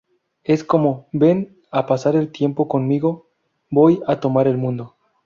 [0.43, 3.29] Es como: "Ven a pasar el tiempo conmigo,
[3.69, 4.95] voy a tomar el mundo".